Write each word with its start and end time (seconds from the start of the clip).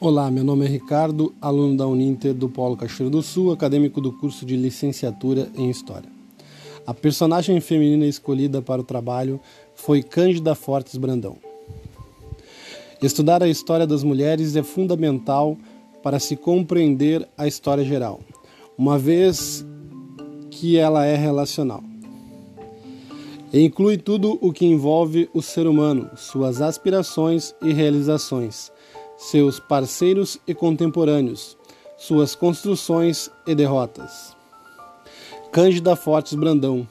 Olá, 0.00 0.30
meu 0.30 0.44
nome 0.44 0.64
é 0.64 0.68
Ricardo, 0.68 1.34
aluno 1.40 1.76
da 1.76 1.84
Uninter 1.84 2.32
do 2.32 2.48
Polo 2.48 2.76
Cachoeiro 2.76 3.10
do 3.10 3.20
Sul, 3.20 3.50
acadêmico 3.50 4.00
do 4.00 4.12
curso 4.12 4.46
de 4.46 4.56
licenciatura 4.56 5.50
em 5.56 5.68
História. 5.68 6.08
A 6.86 6.94
personagem 6.94 7.60
feminina 7.60 8.06
escolhida 8.06 8.62
para 8.62 8.80
o 8.80 8.84
trabalho 8.84 9.40
foi 9.74 10.00
Cândida 10.00 10.54
Fortes 10.54 10.96
Brandão. 10.96 11.36
Estudar 13.02 13.42
a 13.42 13.48
história 13.48 13.88
das 13.88 14.04
mulheres 14.04 14.54
é 14.54 14.62
fundamental 14.62 15.58
para 16.00 16.20
se 16.20 16.36
compreender 16.36 17.28
a 17.36 17.48
história 17.48 17.82
geral, 17.82 18.20
uma 18.78 18.96
vez 18.96 19.66
que 20.48 20.76
ela 20.76 21.04
é 21.04 21.16
relacional. 21.16 21.82
E 23.52 23.62
inclui 23.62 23.98
tudo 23.98 24.38
o 24.40 24.52
que 24.52 24.64
envolve 24.64 25.28
o 25.34 25.42
ser 25.42 25.66
humano, 25.66 26.08
suas 26.14 26.62
aspirações 26.62 27.52
e 27.60 27.72
realizações 27.72 28.70
seus 29.18 29.58
parceiros 29.58 30.38
e 30.46 30.54
contemporâneos, 30.54 31.58
suas 31.98 32.36
construções 32.36 33.30
e 33.46 33.54
derrotas. 33.54 34.34
Cândida 35.50 35.96
Fortes 35.96 36.34
Brandão 36.34 36.86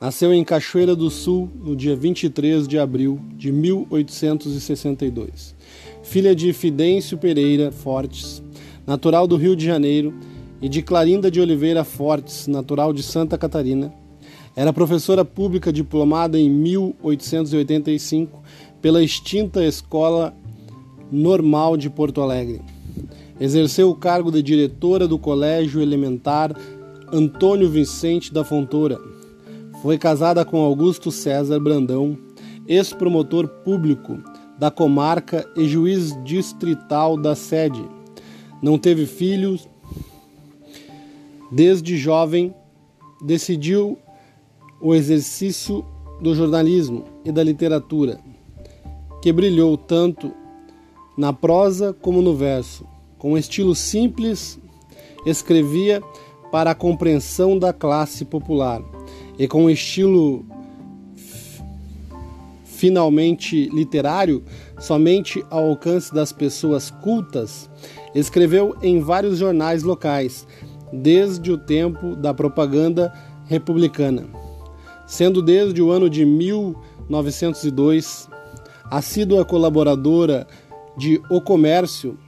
nasceu 0.00 0.32
em 0.32 0.44
Cachoeira 0.44 0.94
do 0.94 1.10
Sul 1.10 1.50
no 1.54 1.74
dia 1.74 1.96
23 1.96 2.68
de 2.68 2.78
abril 2.78 3.20
de 3.34 3.50
1862. 3.50 5.56
Filha 6.02 6.32
de 6.34 6.52
Fidêncio 6.52 7.18
Pereira 7.18 7.72
Fortes, 7.72 8.40
natural 8.86 9.26
do 9.26 9.36
Rio 9.36 9.56
de 9.56 9.66
Janeiro, 9.66 10.14
e 10.62 10.68
de 10.68 10.80
Clarinda 10.80 11.28
de 11.30 11.40
Oliveira 11.40 11.84
Fortes, 11.84 12.46
natural 12.46 12.92
de 12.92 13.02
Santa 13.02 13.36
Catarina, 13.36 13.92
era 14.54 14.72
professora 14.72 15.24
pública 15.24 15.72
diplomada 15.72 16.38
em 16.38 16.48
1885 16.48 18.40
pela 18.80 19.02
extinta 19.02 19.64
Escola 19.64 20.32
Normal 21.10 21.76
de 21.76 21.88
Porto 21.90 22.20
Alegre. 22.20 22.60
Exerceu 23.38 23.90
o 23.90 23.96
cargo 23.96 24.30
de 24.30 24.42
diretora 24.42 25.08
do 25.08 25.18
Colégio 25.18 25.80
Elementar 25.80 26.54
Antônio 27.12 27.68
Vicente 27.68 28.32
da 28.32 28.44
Fontoura. 28.44 28.98
Foi 29.82 29.98
casada 29.98 30.44
com 30.44 30.62
Augusto 30.62 31.10
César 31.10 31.60
Brandão, 31.60 32.16
ex-promotor 32.66 33.46
público 33.46 34.18
da 34.58 34.70
comarca 34.70 35.48
e 35.56 35.66
juiz 35.66 36.16
distrital 36.24 37.16
da 37.16 37.34
sede. 37.34 37.84
Não 38.62 38.78
teve 38.78 39.06
filhos. 39.06 39.68
Desde 41.52 41.96
jovem, 41.96 42.54
decidiu 43.24 43.98
o 44.80 44.94
exercício 44.94 45.84
do 46.20 46.34
jornalismo 46.34 47.04
e 47.24 47.30
da 47.30 47.42
literatura, 47.42 48.18
que 49.22 49.32
brilhou 49.32 49.76
tanto 49.76 50.32
na 51.16 51.32
prosa 51.32 51.92
como 51.92 52.20
no 52.20 52.34
verso. 52.34 52.86
Com 53.18 53.32
um 53.32 53.38
estilo 53.38 53.74
simples, 53.74 54.58
escrevia 55.24 56.02
para 56.50 56.72
a 56.72 56.74
compreensão 56.74 57.58
da 57.58 57.72
classe 57.72 58.24
popular 58.24 58.82
e 59.38 59.48
com 59.48 59.64
um 59.64 59.70
estilo 59.70 60.44
finalmente 62.64 63.68
literário, 63.70 64.44
somente 64.78 65.42
ao 65.48 65.70
alcance 65.70 66.12
das 66.12 66.32
pessoas 66.32 66.90
cultas, 66.90 67.70
escreveu 68.14 68.76
em 68.82 69.00
vários 69.00 69.38
jornais 69.38 69.82
locais, 69.82 70.46
desde 70.92 71.50
o 71.50 71.56
tempo 71.56 72.14
da 72.14 72.34
propaganda 72.34 73.10
republicana, 73.46 74.26
sendo 75.06 75.40
desde 75.40 75.80
o 75.80 75.90
ano 75.90 76.10
de 76.10 76.26
1902 76.26 78.28
assídua 78.90 79.44
colaboradora 79.44 80.48
de 80.96 81.20
O 81.30 81.40
Comércio, 81.40 82.18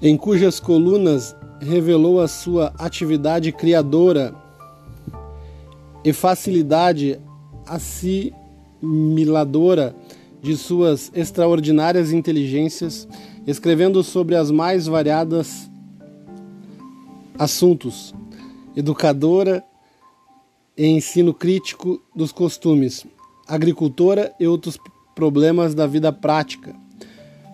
em 0.00 0.16
cujas 0.16 0.58
colunas 0.60 1.36
revelou 1.60 2.20
a 2.20 2.28
sua 2.28 2.72
atividade 2.78 3.52
criadora 3.52 4.34
e 6.02 6.10
facilidade 6.12 7.20
assimiladora 7.66 9.94
de 10.42 10.56
suas 10.56 11.12
extraordinárias 11.14 12.12
inteligências, 12.12 13.06
escrevendo 13.46 14.02
sobre 14.02 14.34
as 14.36 14.50
mais 14.50 14.86
variadas 14.86 15.70
assuntos, 17.38 18.14
educadora 18.74 19.62
e 20.76 20.86
ensino 20.86 21.34
crítico 21.34 22.02
dos 22.14 22.32
costumes, 22.32 23.06
agricultora 23.46 24.34
e 24.40 24.46
outros 24.46 24.78
problemas 25.14 25.74
da 25.74 25.86
vida 25.86 26.10
prática 26.10 26.74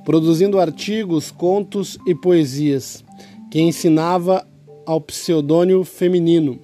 produzindo 0.07 0.61
artigos, 0.61 1.33
contos 1.33 1.99
e 2.07 2.15
poesias, 2.15 3.05
que 3.51 3.61
ensinava 3.61 4.47
ao 4.87 5.01
pseudônimo 5.01 5.83
feminino, 5.83 6.61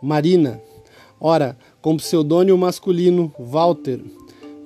Marina. 0.00 0.62
Ora, 1.20 1.58
com 1.82 1.94
pseudônimo 1.98 2.56
masculino, 2.56 3.30
Walter, 3.38 4.00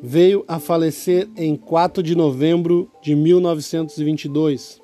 veio 0.00 0.44
a 0.47 0.60
falecer 0.60 1.28
em 1.36 1.56
4 1.56 2.00
de 2.00 2.14
novembro 2.14 2.88
de 3.03 3.16
1922. 3.16 4.80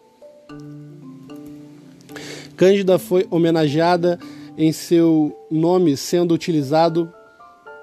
Cândida 2.57 2.99
foi 2.99 3.29
homenageada 3.31 4.19
em 4.59 4.73
seu 4.73 5.39
nome, 5.49 5.97
sendo 5.97 6.35
utilizado 6.35 7.13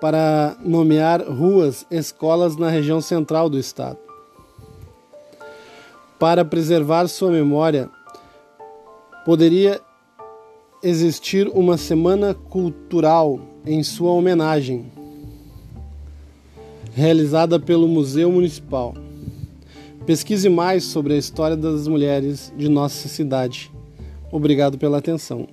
para 0.02 0.58
nomear 0.62 1.22
ruas, 1.22 1.86
escolas 1.90 2.58
na 2.58 2.70
região 2.70 3.00
central 3.00 3.50
do 3.50 3.58
estado. 3.58 4.11
Para 6.22 6.46
preservar 6.46 7.08
sua 7.08 7.32
memória, 7.32 7.90
poderia 9.26 9.82
existir 10.84 11.48
uma 11.48 11.78
semana 11.80 12.36
cultural 12.36 13.40
em 13.66 13.82
sua 13.82 14.12
homenagem, 14.12 14.86
realizada 16.94 17.60
pelo 17.60 17.88
Museu 17.88 18.32
Municipal. 18.32 18.94
Pesquise 20.06 20.48
mais 20.48 20.84
sobre 20.84 21.16
a 21.16 21.18
história 21.18 21.58
das 21.58 21.88
mulheres 21.88 22.54
de 22.56 22.70
nossa 22.70 23.08
cidade. 23.08 23.72
Obrigado 24.32 24.78
pela 24.78 25.00
atenção. 25.00 25.48